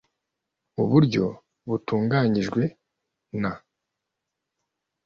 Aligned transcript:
mu 0.75 0.83
buryo 0.91 1.25
buteganyijwe 1.69 2.61
na 3.41 3.51